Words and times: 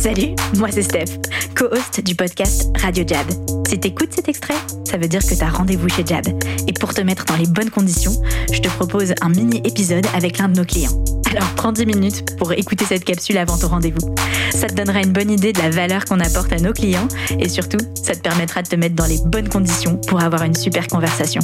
Salut, 0.00 0.34
moi 0.56 0.68
c'est 0.70 0.80
Steph, 0.82 1.18
co-host 1.54 2.02
du 2.02 2.14
podcast 2.14 2.70
Radio 2.80 3.04
Jab. 3.06 3.26
Si 3.68 3.78
t'écoutes 3.78 4.14
cet 4.14 4.30
extrait, 4.30 4.54
ça 4.84 4.96
veut 4.96 5.08
dire 5.08 5.20
que 5.20 5.34
t'as 5.34 5.50
rendez-vous 5.50 5.90
chez 5.90 6.06
Jab. 6.06 6.26
Et 6.66 6.72
pour 6.72 6.94
te 6.94 7.02
mettre 7.02 7.26
dans 7.26 7.36
les 7.36 7.44
bonnes 7.44 7.68
conditions, 7.68 8.14
je 8.50 8.60
te 8.60 8.68
propose 8.68 9.12
un 9.20 9.28
mini-épisode 9.28 10.06
avec 10.14 10.38
l'un 10.38 10.48
de 10.48 10.56
nos 10.56 10.64
clients. 10.64 11.04
Alors 11.32 11.50
prends 11.54 11.72
10 11.72 11.84
minutes 11.84 12.38
pour 12.38 12.50
écouter 12.54 12.86
cette 12.86 13.04
capsule 13.04 13.36
avant 13.36 13.58
ton 13.58 13.68
rendez-vous. 13.68 14.14
Ça 14.52 14.68
te 14.68 14.74
donnera 14.74 15.02
une 15.02 15.12
bonne 15.12 15.30
idée 15.30 15.52
de 15.52 15.58
la 15.58 15.68
valeur 15.68 16.06
qu'on 16.06 16.20
apporte 16.20 16.50
à 16.54 16.56
nos 16.56 16.72
clients 16.72 17.08
et 17.38 17.50
surtout, 17.50 17.78
ça 18.02 18.14
te 18.14 18.20
permettra 18.20 18.62
de 18.62 18.68
te 18.68 18.76
mettre 18.76 18.94
dans 18.94 19.06
les 19.06 19.18
bonnes 19.26 19.50
conditions 19.50 20.00
pour 20.08 20.22
avoir 20.22 20.44
une 20.44 20.54
super 20.54 20.88
conversation. 20.88 21.42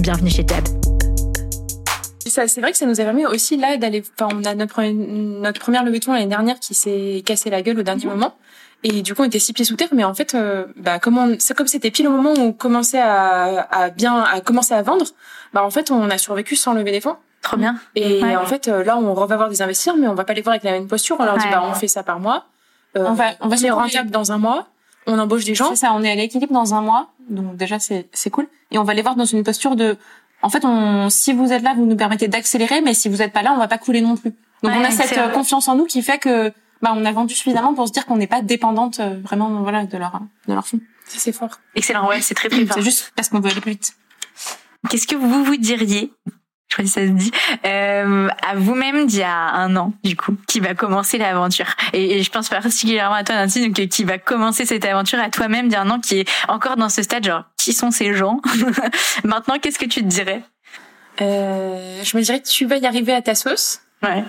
Bienvenue 0.00 0.28
chez 0.28 0.44
Jab 0.46 0.62
c'est 2.34 2.60
vrai 2.60 2.72
que 2.72 2.78
ça 2.78 2.86
nous 2.86 3.00
a 3.00 3.04
permis 3.04 3.26
aussi 3.26 3.56
là 3.56 3.76
d'aller. 3.76 4.02
Enfin, 4.18 4.34
on 4.34 4.44
a 4.44 4.54
notre, 4.54 4.82
notre 4.82 5.60
première 5.60 5.84
levée 5.84 5.98
de 5.98 6.04
fonds 6.04 6.12
l'année 6.12 6.26
dernière 6.26 6.58
qui 6.58 6.74
s'est 6.74 7.22
cassé 7.24 7.50
la 7.50 7.62
gueule 7.62 7.78
au 7.78 7.82
dernier 7.82 8.06
moment. 8.06 8.34
Et 8.82 9.00
du 9.00 9.14
coup, 9.14 9.22
on 9.22 9.24
était 9.24 9.38
six 9.38 9.54
pieds 9.54 9.64
sous 9.64 9.76
terre, 9.76 9.88
mais 9.92 10.04
en 10.04 10.12
fait, 10.12 10.34
euh, 10.34 10.66
bah, 10.76 10.98
comme 10.98 11.36
c'est 11.38 11.56
comme 11.56 11.66
c'était 11.66 11.90
pile 11.90 12.06
au 12.06 12.10
moment 12.10 12.34
où 12.34 12.40
on 12.40 12.52
commençait 12.52 13.00
à, 13.00 13.66
à 13.70 13.88
bien, 13.88 14.20
à 14.22 14.42
commencer 14.42 14.74
à 14.74 14.82
vendre, 14.82 15.06
bah, 15.54 15.64
en 15.64 15.70
fait, 15.70 15.90
on 15.90 16.10
a 16.10 16.18
survécu 16.18 16.54
sans 16.54 16.74
lever 16.74 16.90
des 16.90 17.00
fonds. 17.00 17.16
Trop 17.40 17.56
bien. 17.56 17.76
Et 17.94 18.22
en 18.24 18.44
fait, 18.46 18.68
euh, 18.68 18.84
là, 18.84 18.96
on 18.96 19.12
va 19.14 19.36
voir 19.36 19.48
des 19.48 19.62
investisseurs, 19.62 19.96
mais 19.96 20.06
on 20.06 20.14
va 20.14 20.24
pas 20.24 20.34
les 20.34 20.42
voir 20.42 20.52
avec 20.52 20.64
la 20.64 20.72
même 20.72 20.86
posture. 20.86 21.16
On 21.18 21.24
leur 21.24 21.38
dit, 21.38 21.46
bah, 21.50 21.62
on 21.64 21.74
fait 21.74 21.88
ça 21.88 22.02
par 22.02 22.20
mois. 22.20 22.44
Euh, 22.96 23.04
on 23.06 23.12
va, 23.12 23.32
on 23.40 23.48
va 23.48 23.56
se 23.56 23.66
rentable 23.66 24.10
dans 24.10 24.32
un 24.32 24.38
mois. 24.38 24.68
On 25.06 25.18
embauche 25.18 25.44
des 25.44 25.54
gens. 25.54 25.68
C'est 25.70 25.76
ça, 25.76 25.92
on 25.94 26.02
est 26.02 26.10
à 26.10 26.14
l'équilibre 26.14 26.52
dans 26.52 26.74
un 26.74 26.80
mois. 26.80 27.08
Donc, 27.28 27.56
déjà, 27.56 27.78
c'est, 27.78 28.08
c'est 28.12 28.30
cool. 28.30 28.48
Et 28.70 28.78
on 28.78 28.84
va 28.84 28.94
les 28.94 29.02
voir 29.02 29.14
dans 29.14 29.24
une 29.24 29.44
posture 29.44 29.76
de, 29.76 29.96
en 30.44 30.50
fait, 30.50 30.66
on, 30.66 31.08
si 31.08 31.32
vous 31.32 31.52
êtes 31.54 31.62
là, 31.62 31.72
vous 31.74 31.86
nous 31.86 31.96
permettez 31.96 32.28
d'accélérer, 32.28 32.82
mais 32.82 32.92
si 32.92 33.08
vous 33.08 33.16
n'êtes 33.16 33.32
pas 33.32 33.40
là, 33.40 33.54
on 33.54 33.56
va 33.56 33.66
pas 33.66 33.78
couler 33.78 34.02
non 34.02 34.14
plus. 34.14 34.30
Donc 34.62 34.72
on 34.76 34.84
a 34.84 34.90
cette 34.90 35.16
euh, 35.16 35.28
confiance 35.28 35.68
en 35.68 35.74
nous 35.74 35.86
qui 35.86 36.02
fait 36.02 36.18
que 36.18 36.52
bah, 36.82 36.92
on 36.94 37.04
a 37.06 37.12
vendu 37.12 37.34
suffisamment 37.34 37.72
pour 37.72 37.88
se 37.88 37.92
dire 37.92 38.04
qu'on 38.04 38.18
n'est 38.18 38.26
pas 38.26 38.42
dépendante 38.42 39.00
euh, 39.00 39.18
vraiment 39.22 39.62
voilà 39.62 39.86
de 39.86 39.96
leur 39.96 40.20
de 40.46 40.52
leur 40.52 40.66
fonds. 40.66 40.80
C'est 41.06 41.32
fort. 41.32 41.60
Excellent, 41.74 42.06
ouais, 42.08 42.20
c'est 42.20 42.34
très 42.34 42.50
très 42.50 42.66
fort. 42.66 42.76
C'est 42.76 42.82
juste 42.82 43.12
parce 43.16 43.30
qu'on 43.30 43.40
veut 43.40 43.50
aller 43.50 43.62
plus 43.62 43.72
vite. 43.72 43.94
Qu'est-ce 44.90 45.06
que 45.06 45.16
vous 45.16 45.44
vous 45.44 45.56
diriez 45.56 46.12
je 46.68 46.76
crois 46.76 46.84
que 46.84 46.90
ça 46.90 47.06
se 47.06 47.12
dit, 47.12 47.30
euh, 47.66 48.28
à 48.42 48.56
vous-même 48.56 49.06
d'il 49.06 49.20
y 49.20 49.22
a 49.22 49.32
un 49.32 49.76
an, 49.76 49.92
du 50.02 50.16
coup, 50.16 50.34
qui 50.48 50.58
va 50.58 50.74
commencer 50.74 51.18
l'aventure? 51.18 51.68
Et, 51.92 52.20
je 52.20 52.30
pense 52.32 52.48
particulièrement 52.48 53.14
à 53.14 53.22
toi, 53.22 53.36
Nancy, 53.36 53.68
donc, 53.68 53.86
qui 53.86 54.02
va 54.02 54.18
commencer 54.18 54.66
cette 54.66 54.84
aventure 54.84 55.20
à 55.20 55.30
toi-même 55.30 55.68
d'il 55.68 55.74
y 55.74 55.76
a 55.76 55.82
un 55.82 55.90
an, 55.90 56.00
qui 56.00 56.20
est 56.20 56.28
encore 56.48 56.76
dans 56.76 56.88
ce 56.88 57.02
stade, 57.02 57.24
genre, 57.24 57.44
qui 57.64 57.72
sont 57.72 57.90
ces 57.90 58.12
gens 58.12 58.40
Maintenant, 59.24 59.58
qu'est-ce 59.58 59.78
que 59.78 59.86
tu 59.86 60.00
te 60.02 60.06
dirais 60.06 60.42
euh, 61.22 62.02
Je 62.04 62.16
me 62.16 62.22
dirais 62.22 62.40
que 62.40 62.48
tu 62.48 62.66
vas 62.66 62.76
y 62.76 62.86
arriver 62.86 63.14
à 63.14 63.22
ta 63.22 63.34
sauce. 63.34 63.80
Ouais. 64.02 64.24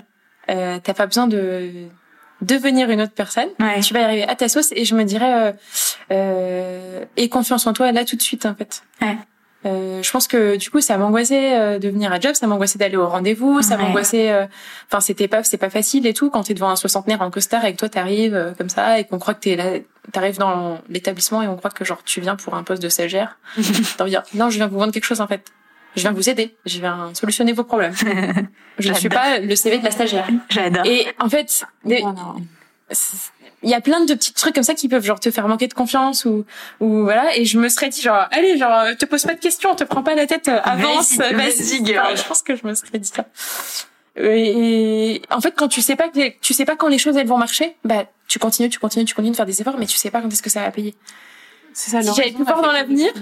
Euh, 0.48 0.78
T'as 0.82 0.94
pas 0.94 1.06
besoin 1.06 1.26
de 1.26 1.88
devenir 2.40 2.88
une 2.90 3.02
autre 3.02 3.12
personne. 3.12 3.48
Ouais. 3.60 3.80
Tu 3.80 3.92
vas 3.92 4.00
y 4.00 4.04
arriver 4.04 4.26
à 4.26 4.34
ta 4.36 4.48
sauce 4.48 4.72
et 4.72 4.86
je 4.86 4.94
me 4.94 5.04
dirais 5.04 5.48
euh, 5.48 5.52
euh, 6.12 7.04
et 7.18 7.28
confiance 7.28 7.66
en 7.66 7.74
toi 7.74 7.92
là 7.92 8.06
tout 8.06 8.16
de 8.16 8.22
suite 8.22 8.46
en 8.46 8.54
fait. 8.54 8.82
Ouais. 9.02 9.18
Euh, 9.66 10.02
je 10.02 10.10
pense 10.10 10.28
que 10.28 10.56
du 10.56 10.70
coup 10.70 10.80
ça 10.80 10.96
m'angoissait 10.96 11.58
euh, 11.58 11.78
de 11.78 11.88
venir 11.88 12.12
à 12.12 12.20
job, 12.20 12.34
ça 12.34 12.46
m'angoissait 12.46 12.78
d'aller 12.78 12.96
au 12.96 13.08
rendez-vous, 13.08 13.62
ça 13.62 13.76
m'angoissait. 13.76 14.30
Euh, 14.30 14.46
enfin 14.88 15.00
c'était 15.00 15.28
pas 15.28 15.42
c'est 15.42 15.56
pas 15.56 15.70
facile 15.70 16.06
et 16.06 16.14
tout 16.14 16.30
quand 16.30 16.44
t'es 16.44 16.54
devant 16.54 16.70
un 16.70 16.76
soixantenaire 16.76 17.20
en 17.22 17.30
costard 17.30 17.64
et 17.64 17.72
que 17.72 17.78
toi 17.78 17.88
t'arrives 17.88 18.34
euh, 18.34 18.52
comme 18.56 18.68
ça 18.68 19.00
et 19.00 19.04
qu'on 19.04 19.18
croit 19.18 19.34
que 19.34 19.40
t'es 19.40 19.56
là, 19.56 19.64
t'arrives 20.12 20.38
dans 20.38 20.80
l'établissement 20.88 21.42
et 21.42 21.48
on 21.48 21.56
croit 21.56 21.70
que 21.70 21.84
genre 21.84 22.02
tu 22.04 22.20
viens 22.20 22.36
pour 22.36 22.54
un 22.54 22.62
poste 22.62 22.82
de 22.82 22.88
stagiaire. 22.88 23.38
T'as 23.56 24.04
envie 24.04 24.10
de 24.12 24.16
dire 24.16 24.22
non 24.34 24.50
je 24.50 24.56
viens 24.56 24.68
vous 24.68 24.78
vendre 24.78 24.92
quelque 24.92 25.04
chose 25.04 25.20
en 25.20 25.26
fait. 25.26 25.44
Je 25.96 26.02
viens 26.02 26.12
vous 26.12 26.28
aider, 26.28 26.54
je 26.66 26.78
viens 26.78 27.10
solutionner 27.14 27.54
vos 27.54 27.64
problèmes. 27.64 27.94
je 28.78 28.90
ne 28.90 28.94
suis 28.94 29.08
pas 29.08 29.38
le 29.38 29.56
CV 29.56 29.78
de 29.78 29.84
la 29.84 29.90
stagiaire. 29.90 30.28
J'adore. 30.50 30.84
Et 30.84 31.06
en 31.18 31.30
fait, 31.30 31.64
des, 31.86 32.04
il 33.62 33.70
y 33.70 33.74
a 33.74 33.80
plein 33.80 34.04
de 34.04 34.14
petits 34.14 34.32
trucs 34.32 34.54
comme 34.54 34.62
ça 34.62 34.74
qui 34.74 34.88
peuvent 34.88 35.04
genre 35.04 35.18
te 35.18 35.30
faire 35.30 35.48
manquer 35.48 35.66
de 35.66 35.74
confiance 35.74 36.24
ou 36.24 36.44
ou 36.80 37.02
voilà. 37.02 37.36
Et 37.36 37.44
je 37.44 37.58
me 37.58 37.68
serais 37.68 37.88
dit 37.88 38.00
genre 38.00 38.26
allez 38.30 38.58
genre 38.58 38.96
te 38.96 39.06
pose 39.06 39.24
pas 39.24 39.34
de 39.34 39.40
questions 39.40 39.74
te 39.74 39.84
prends 39.84 40.02
pas 40.02 40.14
la 40.14 40.26
tête 40.26 40.48
euh, 40.48 40.60
avance 40.62 41.16
vas-y 41.16 41.84
je 41.84 42.28
pense 42.28 42.42
que 42.42 42.54
je 42.54 42.66
me 42.66 42.74
serais 42.74 42.98
dit 42.98 43.10
ça. 43.12 43.24
Et 44.16 45.20
en 45.30 45.40
fait 45.40 45.52
quand 45.56 45.68
tu 45.68 45.82
sais 45.82 45.96
pas 45.96 46.08
que 46.08 46.38
tu 46.40 46.54
sais 46.54 46.64
pas 46.64 46.76
quand 46.76 46.88
les 46.88 46.98
choses 46.98 47.16
elles 47.16 47.26
vont 47.26 47.38
marcher 47.38 47.76
bah 47.84 48.04
tu 48.28 48.38
continues 48.38 48.68
tu 48.68 48.78
continues 48.78 49.04
tu 49.04 49.14
continues 49.14 49.32
de 49.32 49.36
faire 49.36 49.46
des 49.46 49.60
efforts 49.60 49.76
mais 49.78 49.86
tu 49.86 49.96
sais 49.96 50.10
pas 50.10 50.20
quand 50.20 50.32
est-ce 50.32 50.42
que 50.42 50.50
ça 50.50 50.60
va 50.60 50.70
payer. 50.70 50.94
C'est 51.72 51.90
ça 51.90 52.02
si 52.02 52.14
j'avais 52.14 52.32
plus 52.32 52.44
fort 52.44 52.62
dans 52.62 52.72
l'avenir 52.72 53.12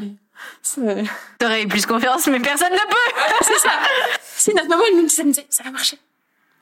t'aurais 1.38 1.62
eu 1.62 1.68
plus 1.68 1.86
confiance 1.86 2.26
mais 2.26 2.38
personne 2.40 2.72
ne 2.72 2.76
peut. 2.76 3.22
C'est 3.40 3.58
ça. 3.58 3.70
Si 4.36 4.54
notre 4.54 4.68
maman 4.68 4.82
elle 4.90 4.96
nous 4.98 5.06
disait 5.06 5.46
ça 5.48 5.62
va 5.62 5.70
marcher 5.70 5.98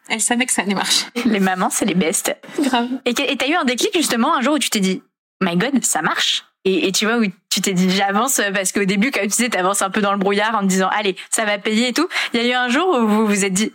elle 0.08 0.20
savait 0.20 0.46
que 0.46 0.52
ça 0.52 0.62
allait 0.62 0.74
marcher. 0.74 1.06
Les 1.24 1.40
mamans, 1.40 1.70
c'est 1.70 1.84
les 1.84 1.94
bestes. 1.94 2.36
Grave. 2.58 2.88
Et 3.04 3.14
t'as 3.14 3.48
eu 3.48 3.54
un 3.54 3.64
déclic 3.64 3.90
justement 3.94 4.34
un 4.36 4.40
jour 4.40 4.54
où 4.54 4.58
tu 4.58 4.70
t'es 4.70 4.80
dit, 4.80 5.02
my 5.40 5.56
God, 5.56 5.84
ça 5.84 6.02
marche? 6.02 6.44
Et, 6.64 6.86
et 6.86 6.92
tu 6.92 7.06
vois 7.06 7.18
où 7.18 7.24
tu 7.50 7.60
t'es 7.60 7.72
dit 7.72 7.90
j'avance 7.90 8.40
parce 8.54 8.70
qu'au 8.70 8.84
début 8.84 9.10
comme 9.10 9.22
tu 9.22 9.28
disais 9.28 9.48
t'avances 9.48 9.82
un 9.82 9.90
peu 9.90 10.00
dans 10.00 10.12
le 10.12 10.18
brouillard 10.18 10.54
en 10.54 10.60
te 10.60 10.66
disant 10.66 10.88
allez 10.88 11.16
ça 11.28 11.44
va 11.44 11.58
payer 11.58 11.88
et 11.88 11.92
tout. 11.92 12.08
Il 12.32 12.40
y 12.40 12.44
a 12.44 12.48
eu 12.48 12.52
un 12.52 12.68
jour 12.68 12.88
où 12.88 13.06
vous 13.08 13.26
vous 13.26 13.44
êtes 13.44 13.52
dit 13.52 13.72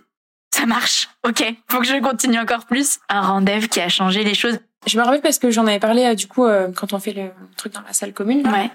ça 0.52 0.66
marche, 0.66 1.10
ok, 1.28 1.44
faut 1.70 1.80
que 1.80 1.86
je 1.86 2.00
continue 2.02 2.40
encore 2.40 2.66
plus. 2.66 3.00
Un 3.10 3.22
rendez-vous 3.22 3.68
qui 3.68 3.82
a 3.82 3.90
changé 3.90 4.24
les 4.24 4.34
choses. 4.34 4.60
Je 4.86 4.98
me 4.98 5.04
rappelle 5.04 5.22
parce 5.22 5.38
que 5.38 5.52
j'en 5.52 5.68
avais 5.68 5.80
parlé 5.80 6.06
euh, 6.06 6.16
du 6.16 6.28
coup 6.28 6.46
euh, 6.46 6.70
quand 6.74 6.94
on 6.94 7.00
fait 7.00 7.12
le 7.12 7.30
truc 7.58 7.74
dans 7.74 7.82
la 7.82 7.92
salle 7.92 8.14
commune 8.14 8.48
ouais. 8.48 8.72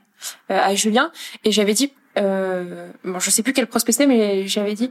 euh, 0.51 0.61
à 0.63 0.75
Julien 0.75 1.11
et 1.45 1.53
j'avais 1.53 1.73
dit 1.73 1.93
euh, 2.19 2.91
bon 3.05 3.19
je 3.19 3.31
sais 3.31 3.43
plus 3.43 3.55
quel 3.55 3.67
prospect 3.67 3.93
c'était 3.93 4.07
mais 4.07 4.47
j'avais 4.47 4.75
dit 4.75 4.91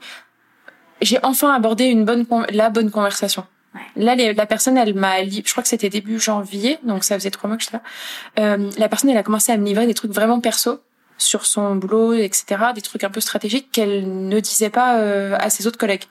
j'ai 1.01 1.19
enfin 1.23 1.53
abordé 1.53 1.85
une 1.85 2.05
bonne 2.05 2.25
la 2.49 2.69
bonne 2.69 2.91
conversation. 2.91 3.45
Ouais. 3.73 4.03
Là, 4.03 4.15
les, 4.15 4.33
la 4.33 4.45
personne, 4.45 4.77
elle 4.77 4.93
m'a, 4.93 5.23
je 5.23 5.49
crois 5.51 5.63
que 5.63 5.69
c'était 5.69 5.89
début 5.89 6.19
janvier, 6.19 6.77
donc 6.83 7.03
ça 7.03 7.17
faisait 7.17 7.31
trois 7.31 7.47
mois 7.47 7.57
que 7.57 7.63
j'étais 7.63 7.77
là. 7.77 7.83
Euh, 8.39 8.69
la 8.77 8.89
personne, 8.89 9.09
elle 9.09 9.17
a 9.17 9.23
commencé 9.23 9.51
à 9.51 9.57
me 9.57 9.65
livrer 9.65 9.87
des 9.87 9.93
trucs 9.93 10.11
vraiment 10.11 10.41
perso 10.41 10.81
sur 11.17 11.45
son 11.45 11.75
boulot, 11.75 12.13
etc., 12.13 12.45
des 12.75 12.81
trucs 12.81 13.03
un 13.03 13.09
peu 13.09 13.21
stratégiques 13.21 13.71
qu'elle 13.71 14.27
ne 14.27 14.39
disait 14.39 14.69
pas 14.69 14.97
euh, 14.97 15.37
à 15.39 15.49
ses 15.49 15.67
autres 15.67 15.77
collègues. 15.77 16.03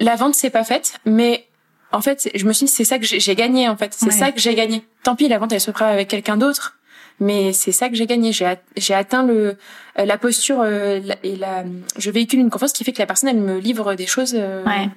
La 0.00 0.16
vente, 0.16 0.34
c'est 0.34 0.50
pas 0.50 0.64
faite, 0.64 0.98
mais 1.06 1.46
en 1.92 2.00
fait, 2.02 2.28
je 2.34 2.44
me 2.44 2.52
suis 2.52 2.66
dit, 2.66 2.72
c'est 2.72 2.84
ça 2.84 2.98
que 2.98 3.06
j'ai 3.06 3.34
gagné, 3.34 3.68
en 3.68 3.76
fait. 3.76 3.94
C'est 3.94 4.06
ouais. 4.06 4.12
ça 4.12 4.32
que 4.32 4.40
j'ai 4.40 4.54
gagné. 4.54 4.84
Tant 5.04 5.14
pis, 5.14 5.28
la 5.28 5.38
vente, 5.38 5.52
elle 5.52 5.60
se 5.60 5.70
fera 5.70 5.86
avec 5.86 6.08
quelqu'un 6.08 6.36
d'autre 6.36 6.76
mais 7.20 7.52
c'est 7.52 7.72
ça 7.72 7.88
que 7.88 7.94
j'ai 7.94 8.06
gagné. 8.06 8.32
J'ai 8.32 8.54
j'ai 8.76 8.94
atteint 8.94 9.24
le 9.24 9.56
euh, 9.98 10.04
la 10.04 10.18
posture 10.18 10.60
euh, 10.60 11.00
et 11.22 11.36
la 11.36 11.64
je 11.98 12.10
véhicule 12.10 12.40
une 12.40 12.50
confiance 12.50 12.72
qui 12.72 12.84
fait 12.84 12.92
que 12.92 12.98
la 12.98 13.06
personne 13.06 13.28
elle 13.28 13.40
me 13.40 13.58
livre 13.58 13.94
des 13.94 14.06
choses 14.06 14.34
euh... 14.34 14.64
ouais. 14.64 14.88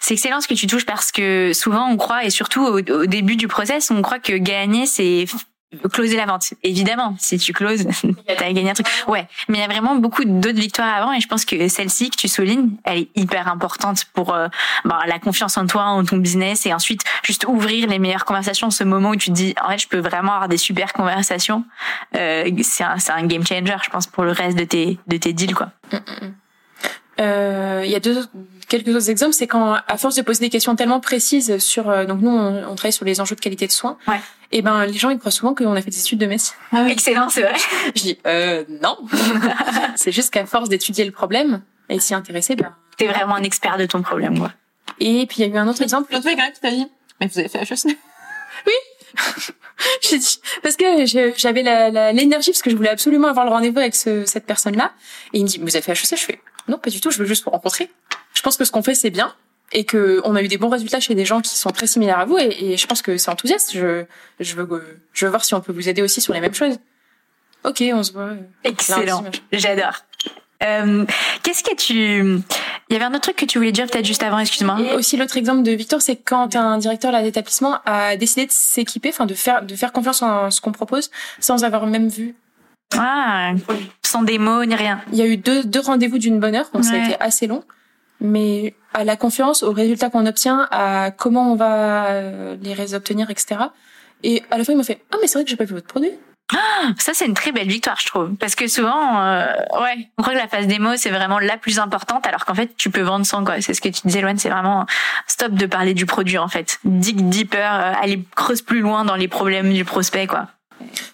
C'est 0.00 0.14
excellent 0.14 0.40
ce 0.40 0.48
que 0.48 0.54
tu 0.54 0.66
touches 0.66 0.86
parce 0.86 1.10
que 1.10 1.52
souvent 1.52 1.88
on 1.88 1.96
croit 1.96 2.24
et 2.24 2.30
surtout 2.30 2.64
au, 2.64 2.78
au 2.78 3.06
début 3.06 3.36
du 3.36 3.48
process 3.48 3.90
on 3.90 4.02
croit 4.02 4.20
que 4.20 4.34
gagner 4.34 4.86
c'est 4.86 5.26
closer 5.92 6.16
la 6.16 6.26
vente. 6.26 6.54
Évidemment, 6.62 7.16
si 7.18 7.38
tu 7.38 7.52
closes, 7.52 7.86
t'as 8.26 8.52
gagné 8.52 8.70
un 8.70 8.74
truc. 8.74 8.86
Ouais, 9.08 9.26
mais 9.48 9.58
il 9.58 9.60
y 9.60 9.64
a 9.64 9.68
vraiment 9.68 9.96
beaucoup 9.96 10.24
d'autres 10.24 10.58
victoires 10.58 10.94
avant 10.94 11.12
et 11.12 11.20
je 11.20 11.28
pense 11.28 11.44
que 11.44 11.68
celle-ci 11.68 12.10
que 12.10 12.16
tu 12.16 12.28
soulignes, 12.28 12.70
elle 12.84 12.98
est 12.98 13.08
hyper 13.16 13.48
importante 13.48 14.04
pour 14.14 14.34
euh, 14.34 14.48
bah, 14.84 15.00
la 15.06 15.18
confiance 15.18 15.56
en 15.56 15.66
toi, 15.66 15.84
en 15.84 16.04
ton 16.04 16.18
business 16.18 16.66
et 16.66 16.72
ensuite 16.72 17.02
juste 17.22 17.46
ouvrir 17.46 17.88
les 17.88 17.98
meilleures 17.98 18.24
conversations. 18.24 18.70
Ce 18.70 18.84
moment 18.84 19.10
où 19.10 19.16
tu 19.16 19.30
te 19.30 19.34
dis, 19.34 19.54
en 19.62 19.70
fait, 19.70 19.78
je 19.78 19.88
peux 19.88 19.98
vraiment 19.98 20.32
avoir 20.32 20.48
des 20.48 20.58
super 20.58 20.92
conversations. 20.92 21.64
Euh, 22.16 22.50
c'est 22.62 22.84
un, 22.84 22.96
un 23.08 23.26
game 23.26 23.46
changer, 23.46 23.76
je 23.84 23.90
pense, 23.90 24.06
pour 24.06 24.24
le 24.24 24.32
reste 24.32 24.58
de 24.58 24.64
tes 24.64 24.98
de 25.06 25.16
tes 25.16 25.32
deals, 25.32 25.54
quoi. 25.54 25.70
Il 25.92 25.98
mm 25.98 26.34
euh, 27.20 27.82
y 27.86 27.94
a 27.94 28.00
deux 28.00 28.26
quelques 28.68 28.88
autres 28.88 29.10
exemples, 29.10 29.32
c'est 29.32 29.46
quand 29.46 29.74
à 29.86 29.96
force 29.96 30.16
de 30.16 30.22
poser 30.22 30.40
des 30.40 30.50
questions 30.50 30.76
tellement 30.76 31.00
précises 31.00 31.58
sur 31.58 31.88
euh, 31.88 32.04
donc 32.04 32.20
nous 32.20 32.30
on, 32.30 32.64
on, 32.68 32.74
travaille 32.74 32.92
sur 32.92 33.04
les 33.04 33.20
enjeux 33.20 33.36
de 33.36 33.40
qualité 33.40 33.66
de 33.66 33.72
soins. 33.72 33.96
Ouais. 34.06 34.20
Et 34.52 34.62
ben 34.62 34.84
les 34.84 34.92
gens 34.92 35.10
ils 35.10 35.18
croient 35.18 35.30
souvent 35.30 35.54
qu'on 35.54 35.74
a 35.74 35.82
fait 35.82 35.90
des 35.90 36.00
études 36.00 36.18
de 36.18 36.26
médecine. 36.26 36.54
Ah 36.72 36.82
oui. 36.84 36.92
Excellent, 36.92 37.28
c'est 37.28 37.42
vrai. 37.42 37.54
Je 37.94 38.02
dis 38.02 38.18
euh, 38.26 38.64
non. 38.82 38.98
c'est 39.96 40.12
juste 40.12 40.32
qu'à 40.32 40.46
force 40.46 40.68
d'étudier 40.68 41.04
le 41.04 41.12
problème 41.12 41.62
et 41.88 42.00
s'y 42.00 42.14
intéresser, 42.14 42.56
ben 42.56 42.74
t'es 42.96 43.06
vraiment 43.06 43.36
un 43.36 43.42
expert 43.42 43.78
de 43.78 43.86
ton 43.86 44.02
problème, 44.02 44.38
quoi. 44.38 44.52
Et 44.98 45.26
puis 45.26 45.38
il 45.38 45.48
y 45.48 45.50
a 45.50 45.54
eu 45.54 45.58
un 45.58 45.68
autre 45.68 45.82
exemple. 45.82 46.12
L'autre 46.12 46.24
fois, 46.24 46.34
quelqu'un 46.34 46.50
qui 46.50 46.60
t'a 46.60 46.70
dit, 46.70 46.86
mais 47.20 47.28
vous 47.28 47.38
avez 47.38 47.48
fait 47.48 47.60
HEC. 47.60 47.96
Oui. 48.66 48.72
J'ai 50.00 50.18
dit 50.18 50.40
parce 50.62 50.76
que 50.76 51.04
j'avais 51.36 51.62
l'énergie 52.12 52.50
parce 52.50 52.62
que 52.62 52.70
je 52.70 52.76
voulais 52.76 52.88
absolument 52.88 53.28
avoir 53.28 53.44
le 53.44 53.52
rendez-vous 53.52 53.78
avec 53.78 53.94
ce, 53.94 54.24
cette 54.24 54.46
personne-là. 54.46 54.92
Et 55.32 55.38
il 55.38 55.42
me 55.42 55.48
dit, 55.48 55.58
vous 55.58 55.76
avez 55.76 55.82
fait 55.82 55.92
HEC 55.92 56.18
Je 56.18 56.24
fais, 56.24 56.40
non, 56.68 56.78
pas 56.78 56.90
du 56.90 57.00
tout. 57.00 57.10
Je 57.10 57.18
veux 57.18 57.24
juste 57.26 57.44
vous 57.44 57.50
rencontrer. 57.50 57.90
Je 58.34 58.42
pense 58.42 58.56
que 58.56 58.64
ce 58.64 58.70
qu'on 58.72 58.82
fait 58.82 58.94
c'est 58.94 59.10
bien 59.10 59.34
et 59.72 59.84
que 59.84 60.20
on 60.24 60.36
a 60.36 60.42
eu 60.42 60.48
des 60.48 60.58
bons 60.58 60.68
résultats 60.68 61.00
chez 61.00 61.14
des 61.14 61.24
gens 61.24 61.40
qui 61.40 61.56
sont 61.56 61.70
très 61.70 61.86
similaires 61.86 62.20
à 62.20 62.24
vous 62.24 62.38
et, 62.38 62.72
et 62.72 62.76
je 62.76 62.86
pense 62.86 63.02
que 63.02 63.16
c'est 63.16 63.30
enthousiaste. 63.30 63.72
Je 63.72 64.04
je 64.40 64.54
veux 64.54 64.98
je 65.12 65.24
veux 65.26 65.30
voir 65.30 65.44
si 65.44 65.54
on 65.54 65.60
peut 65.60 65.72
vous 65.72 65.88
aider 65.88 66.02
aussi 66.02 66.20
sur 66.20 66.32
les 66.34 66.40
mêmes 66.40 66.54
choses. 66.54 66.78
Ok, 67.64 67.82
on 67.92 68.02
se 68.02 68.12
voit. 68.12 68.30
Excellent. 68.62 69.24
J'adore. 69.52 70.04
Euh, 70.62 71.04
Qu'est-ce 71.42 71.62
que 71.62 71.74
tu... 71.74 72.40
Il 72.88 72.92
y 72.92 72.96
avait 72.96 73.04
un 73.04 73.10
autre 73.10 73.22
truc 73.22 73.36
que 73.36 73.44
tu 73.44 73.58
voulais 73.58 73.72
dire 73.72 73.86
peut-être 73.86 74.06
juste 74.06 74.22
avant, 74.22 74.38
excuse-moi. 74.38 74.78
Et 74.80 74.94
aussi 74.94 75.16
l'autre 75.16 75.36
exemple 75.36 75.62
de 75.64 75.72
Victor, 75.72 76.00
c'est 76.00 76.16
quand 76.16 76.54
un 76.54 76.78
directeur 76.78 77.12
d'établissement 77.20 77.80
a 77.84 78.16
décidé 78.16 78.46
de 78.46 78.52
s'équiper, 78.52 79.08
enfin 79.10 79.26
de 79.26 79.34
faire 79.34 79.62
de 79.62 79.74
faire 79.74 79.92
confiance 79.92 80.22
en 80.22 80.50
ce 80.50 80.60
qu'on 80.60 80.72
propose, 80.72 81.10
sans 81.40 81.64
avoir 81.64 81.86
même 81.86 82.08
vu. 82.08 82.36
Ah, 82.96 83.52
sans 84.02 84.22
démo 84.22 84.64
ni 84.64 84.74
rien. 84.74 85.00
Il 85.12 85.18
y 85.18 85.22
a 85.22 85.26
eu 85.26 85.36
deux 85.36 85.64
deux 85.64 85.80
rendez-vous 85.80 86.18
d'une 86.18 86.38
bonne 86.40 86.54
heure, 86.54 86.70
donc 86.72 86.82
ouais. 86.82 86.88
ça 86.88 86.94
a 86.94 87.04
été 87.04 87.16
assez 87.20 87.46
long. 87.46 87.64
mais 88.20 88.74
à 88.94 89.04
la 89.04 89.16
confiance, 89.16 89.62
aux 89.62 89.72
résultats 89.72 90.08
qu'on 90.08 90.24
obtient, 90.24 90.68
à 90.70 91.10
comment 91.10 91.52
on 91.52 91.56
va 91.56 92.06
euh, 92.06 92.56
les 92.62 92.94
obtenir, 92.94 93.30
etc. 93.30 93.60
Et 94.22 94.42
à 94.50 94.56
la 94.56 94.64
fin, 94.64 94.72
il 94.72 94.76
m'a 94.76 94.84
fait 94.84 95.02
ah 95.12 95.16
mais 95.20 95.26
c'est 95.26 95.38
vrai 95.38 95.44
que 95.44 95.50
j'ai 95.50 95.56
pas 95.56 95.64
vu 95.64 95.74
votre 95.74 95.86
produit. 95.86 96.12
Ah, 96.54 96.92
ça 96.96 97.12
c'est 97.12 97.26
une 97.26 97.34
très 97.34 97.50
belle 97.50 97.66
victoire, 97.66 97.98
je 98.00 98.06
trouve, 98.06 98.36
parce 98.36 98.54
que 98.54 98.68
souvent, 98.68 99.20
euh, 99.20 99.46
ouais, 99.82 100.08
on 100.16 100.22
croit 100.22 100.34
que 100.34 100.38
la 100.38 100.46
phase 100.46 100.68
démo 100.68 100.96
c'est 100.96 101.10
vraiment 101.10 101.40
la 101.40 101.56
plus 101.56 101.80
importante, 101.80 102.24
alors 102.24 102.44
qu'en 102.44 102.54
fait 102.54 102.76
tu 102.76 102.88
peux 102.88 103.00
vendre 103.00 103.26
sans 103.26 103.44
quoi. 103.44 103.60
C'est 103.60 103.74
ce 103.74 103.80
que 103.80 103.88
tu 103.88 104.02
disais, 104.06 104.20
Loane, 104.20 104.38
c'est 104.38 104.48
vraiment 104.48 104.86
stop 105.26 105.52
de 105.52 105.66
parler 105.66 105.92
du 105.92 106.06
produit 106.06 106.38
en 106.38 106.46
fait, 106.46 106.78
dig 106.84 107.28
deeper, 107.28 107.74
euh, 107.74 107.92
aller 108.00 108.24
creuse 108.36 108.62
plus 108.62 108.80
loin 108.80 109.04
dans 109.04 109.16
les 109.16 109.26
problèmes 109.26 109.72
du 109.72 109.84
prospect 109.84 110.28
quoi. 110.28 110.46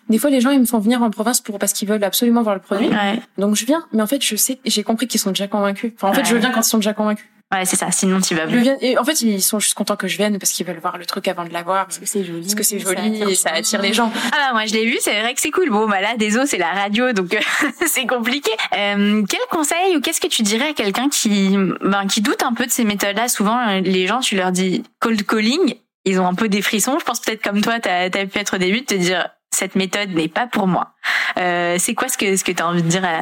Des 0.08 0.18
fois, 0.18 0.30
les 0.30 0.40
gens, 0.40 0.50
ils 0.50 0.60
me 0.60 0.66
font 0.66 0.78
venir 0.78 1.02
en 1.02 1.10
province 1.10 1.40
pour 1.40 1.58
parce 1.58 1.72
qu'ils 1.72 1.88
veulent 1.88 2.04
absolument 2.04 2.42
voir 2.42 2.54
le 2.54 2.60
produit. 2.60 2.90
Donc, 3.38 3.56
je 3.56 3.64
viens. 3.64 3.84
Mais 3.92 4.02
en 4.02 4.06
fait, 4.06 4.22
je 4.22 4.36
sais, 4.36 4.58
j'ai 4.64 4.82
compris 4.82 5.06
qu'ils 5.06 5.20
sont 5.20 5.30
déjà 5.30 5.48
convaincus. 5.48 5.92
Enfin, 5.96 6.08
en 6.08 6.12
fait, 6.12 6.24
je 6.24 6.36
viens 6.36 6.50
quand 6.50 6.60
ils 6.60 6.64
sont 6.64 6.78
déjà 6.78 6.94
convaincus. 6.94 7.26
Ouais, 7.52 7.66
c'est 7.66 7.76
ça. 7.76 7.90
Sinon, 7.90 8.18
tu 8.20 8.34
vas. 8.34 8.46
Viens, 8.46 8.78
et 8.80 8.96
en 8.96 9.04
fait, 9.04 9.20
ils 9.20 9.42
sont 9.42 9.60
juste 9.60 9.74
contents 9.74 9.96
que 9.96 10.08
je 10.08 10.16
vienne 10.16 10.38
parce 10.38 10.52
qu'ils 10.52 10.64
veulent 10.64 10.78
voir 10.78 10.96
le 10.96 11.04
truc 11.04 11.28
avant 11.28 11.44
de 11.44 11.52
l'avoir. 11.52 11.84
Parce 11.84 11.98
que 11.98 12.06
c'est 12.06 12.24
joli. 12.24 12.40
Parce 12.40 12.54
que 12.54 12.62
c'est 12.62 12.78
joli 12.78 13.22
et 13.22 13.34
ça 13.34 13.50
attire 13.50 13.82
les 13.82 13.92
gens. 13.92 14.10
Ah 14.14 14.30
bah, 14.30 14.52
moi, 14.52 14.64
je 14.64 14.72
l'ai 14.72 14.86
vu. 14.86 14.96
C'est 15.00 15.20
vrai 15.20 15.34
que 15.34 15.40
c'est 15.40 15.50
cool. 15.50 15.68
Bon, 15.68 15.86
bah 15.86 16.00
là, 16.00 16.16
désolé, 16.16 16.46
c'est 16.46 16.56
la 16.56 16.72
radio, 16.72 17.12
donc 17.12 17.36
c'est 17.86 18.06
compliqué. 18.06 18.50
Euh, 18.74 19.22
quel 19.28 19.40
conseil 19.50 19.96
ou 19.96 20.00
qu'est-ce 20.00 20.20
que 20.20 20.28
tu 20.28 20.42
dirais 20.42 20.70
à 20.70 20.72
quelqu'un 20.72 21.10
qui, 21.10 21.54
ben, 21.82 22.06
qui 22.06 22.22
doute 22.22 22.42
un 22.42 22.54
peu 22.54 22.64
de 22.64 22.70
ces 22.70 22.84
méthodes-là? 22.84 23.28
Souvent, 23.28 23.80
les 23.80 24.06
gens, 24.06 24.20
tu 24.20 24.34
leur 24.34 24.50
dis 24.50 24.82
cold 25.00 25.22
calling, 25.26 25.74
ils 26.06 26.20
ont 26.20 26.26
un 26.26 26.34
peu 26.34 26.48
des 26.48 26.62
frissons. 26.62 26.98
Je 26.98 27.04
pense 27.04 27.20
peut-être 27.20 27.42
comme 27.42 27.60
toi, 27.60 27.80
t'as 27.80 28.04
as 28.06 28.26
pu 28.26 28.38
être 28.38 28.56
au 28.56 28.58
début 28.58 28.80
de 28.80 28.86
te 28.86 28.94
dire 28.94 29.28
cette 29.52 29.76
méthode 29.76 30.10
n'est 30.10 30.28
pas 30.28 30.46
pour 30.46 30.66
moi. 30.66 30.94
Euh, 31.38 31.76
c'est 31.78 31.94
quoi 31.94 32.08
ce 32.08 32.18
que 32.18 32.36
ce 32.36 32.42
que 32.44 32.52
t'as 32.52 32.64
envie 32.64 32.82
de 32.82 32.88
dire 32.88 33.04
à... 33.04 33.20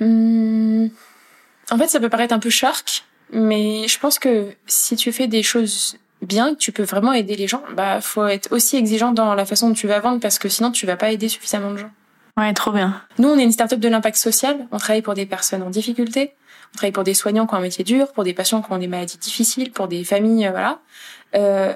Hum, 0.00 0.90
en 1.70 1.78
fait, 1.78 1.88
ça 1.88 2.00
peut 2.00 2.08
paraître 2.08 2.34
un 2.34 2.38
peu 2.38 2.50
shark, 2.50 3.04
mais 3.32 3.86
je 3.88 3.98
pense 3.98 4.18
que 4.18 4.52
si 4.66 4.96
tu 4.96 5.12
fais 5.12 5.26
des 5.26 5.42
choses 5.42 5.98
bien, 6.22 6.54
que 6.54 6.58
tu 6.58 6.72
peux 6.72 6.82
vraiment 6.82 7.12
aider 7.12 7.36
les 7.36 7.46
gens, 7.46 7.62
bah 7.74 8.00
faut 8.00 8.26
être 8.26 8.52
aussi 8.52 8.76
exigeant 8.76 9.12
dans 9.12 9.34
la 9.34 9.44
façon 9.44 9.68
dont 9.68 9.74
tu 9.74 9.86
vas 9.86 10.00
vendre 10.00 10.20
parce 10.20 10.38
que 10.38 10.48
sinon 10.48 10.70
tu 10.70 10.86
vas 10.86 10.96
pas 10.96 11.10
aider 11.12 11.28
suffisamment 11.28 11.72
de 11.72 11.78
gens. 11.78 11.90
Ouais, 12.38 12.52
trop 12.52 12.70
bien. 12.70 13.00
Nous, 13.18 13.28
on 13.28 13.38
est 13.38 13.44
une 13.44 13.52
start-up 13.52 13.80
de 13.80 13.88
l'impact 13.88 14.16
social. 14.16 14.66
On 14.70 14.76
travaille 14.76 15.00
pour 15.00 15.14
des 15.14 15.24
personnes 15.24 15.62
en 15.62 15.70
difficulté. 15.70 16.34
On 16.74 16.76
travaille 16.76 16.92
pour 16.92 17.04
des 17.04 17.14
soignants 17.14 17.46
qui 17.46 17.54
ont 17.54 17.58
un 17.58 17.62
métier 17.62 17.82
dur, 17.82 18.12
pour 18.12 18.24
des 18.24 18.34
patients 18.34 18.60
qui 18.60 18.70
ont 18.72 18.78
des 18.78 18.88
maladies 18.88 19.16
difficiles, 19.16 19.72
pour 19.72 19.88
des 19.88 20.04
familles, 20.04 20.46
euh, 20.46 20.50
voilà. 20.50 20.80
Euh, 21.34 21.74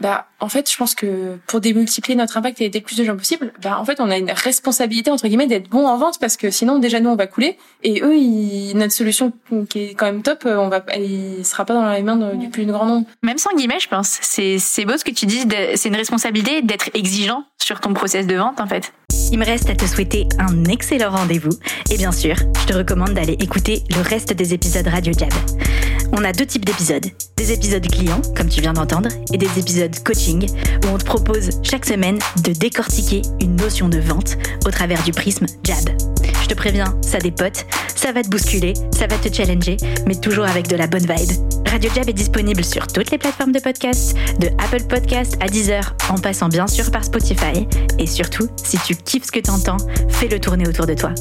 bah 0.00 0.26
en 0.40 0.48
fait 0.48 0.70
je 0.70 0.76
pense 0.76 0.94
que 0.94 1.38
pour 1.46 1.60
démultiplier 1.60 2.16
notre 2.16 2.36
impact 2.36 2.60
et 2.60 2.66
aider 2.66 2.78
le 2.78 2.84
plus 2.84 2.96
de 2.96 3.04
gens 3.04 3.16
possible 3.16 3.52
bah 3.62 3.78
en 3.78 3.84
fait 3.84 4.00
on 4.00 4.10
a 4.10 4.16
une 4.16 4.30
responsabilité 4.30 5.10
entre 5.10 5.26
guillemets 5.26 5.46
d'être 5.46 5.68
bon 5.68 5.86
en 5.86 5.96
vente 5.96 6.18
parce 6.20 6.36
que 6.36 6.50
sinon 6.50 6.78
déjà 6.78 7.00
nous 7.00 7.10
on 7.10 7.16
va 7.16 7.26
couler 7.26 7.58
et 7.82 8.00
eux 8.02 8.16
ils, 8.16 8.76
notre 8.76 8.92
solution 8.92 9.32
qui 9.68 9.80
est 9.80 9.94
quand 9.94 10.06
même 10.06 10.22
top 10.22 10.44
euh, 10.46 10.56
on 10.56 10.68
va 10.68 10.84
il 10.96 11.44
sera 11.44 11.64
pas 11.64 11.74
dans 11.74 11.92
les 11.92 12.02
mains 12.02 12.34
du 12.34 12.48
plus 12.48 12.66
grand 12.66 12.86
nombre. 12.86 13.06
Même 13.22 13.38
sans 13.38 13.54
guillemets 13.54 13.80
je 13.80 13.88
pense. 13.88 14.18
C'est 14.22 14.58
c'est 14.58 14.84
beau 14.84 14.96
ce 14.96 15.04
que 15.04 15.10
tu 15.10 15.26
dis 15.26 15.44
c'est 15.74 15.88
une 15.88 15.96
responsabilité 15.96 16.62
d'être 16.62 16.90
exigeant 16.94 17.44
sur 17.58 17.80
ton 17.80 17.94
process 17.94 18.26
de 18.26 18.34
vente 18.34 18.60
en 18.60 18.66
fait. 18.66 18.92
Il 19.30 19.38
me 19.38 19.44
reste 19.44 19.68
à 19.70 19.74
te 19.74 19.84
souhaiter 19.84 20.26
un 20.38 20.64
excellent 20.64 21.10
rendez-vous. 21.10 21.50
Et 21.90 21.96
bien 21.96 22.12
sûr 22.12 22.36
je 22.60 22.66
te 22.66 22.74
recommande 22.74 23.14
d'aller 23.14 23.36
écouter 23.40 23.82
le 23.90 24.02
reste 24.02 24.32
des 24.32 24.54
épisodes 24.54 24.86
Radio 24.86 25.12
Jab 25.12 25.32
on 26.12 26.24
a 26.24 26.32
deux 26.32 26.46
types 26.46 26.64
d'épisodes. 26.64 27.06
Des 27.36 27.52
épisodes 27.52 27.86
clients, 27.86 28.20
comme 28.36 28.48
tu 28.48 28.60
viens 28.60 28.72
d'entendre, 28.72 29.08
et 29.32 29.38
des 29.38 29.58
épisodes 29.58 29.94
coaching, 30.04 30.48
où 30.84 30.88
on 30.88 30.98
te 30.98 31.04
propose 31.04 31.50
chaque 31.62 31.84
semaine 31.84 32.18
de 32.44 32.52
décortiquer 32.52 33.22
une 33.40 33.56
notion 33.56 33.88
de 33.88 33.98
vente 33.98 34.36
au 34.66 34.70
travers 34.70 35.02
du 35.02 35.12
prisme 35.12 35.46
Jab. 35.64 35.88
Je 36.42 36.46
te 36.46 36.54
préviens, 36.54 36.96
ça 37.02 37.18
dépote, 37.18 37.66
ça 37.94 38.12
va 38.12 38.22
te 38.22 38.28
bousculer, 38.28 38.74
ça 38.90 39.06
va 39.06 39.16
te 39.16 39.32
challenger, 39.32 39.76
mais 40.06 40.14
toujours 40.14 40.44
avec 40.44 40.68
de 40.68 40.76
la 40.76 40.86
bonne 40.86 41.06
vibe. 41.06 41.30
Radio 41.66 41.90
Jab 41.94 42.08
est 42.08 42.14
disponible 42.14 42.64
sur 42.64 42.86
toutes 42.86 43.10
les 43.10 43.18
plateformes 43.18 43.52
de 43.52 43.60
podcast, 43.60 44.16
de 44.40 44.48
Apple 44.58 44.84
Podcast 44.88 45.36
à 45.40 45.48
Deezer, 45.48 45.94
en 46.08 46.18
passant 46.18 46.48
bien 46.48 46.66
sûr 46.66 46.90
par 46.90 47.04
Spotify. 47.04 47.66
Et 47.98 48.06
surtout, 48.06 48.48
si 48.64 48.78
tu 48.78 48.96
kiffes 48.96 49.26
ce 49.26 49.32
que 49.32 49.40
t'entends, 49.40 49.76
fais-le 50.08 50.40
tourner 50.40 50.66
autour 50.66 50.86
de 50.86 50.94
toi. 50.94 51.12